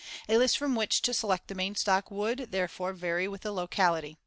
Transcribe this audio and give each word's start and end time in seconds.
A 0.27 0.35
list 0.39 0.57
from 0.57 0.73
which 0.73 1.03
to 1.03 1.13
select 1.13 1.47
the 1.47 1.53
main 1.53 1.75
stock 1.75 2.09
would, 2.09 2.51
therefore, 2.51 2.91
vary 2.93 3.27
with 3.27 3.41
the 3.41 3.51
locality. 3.51 4.17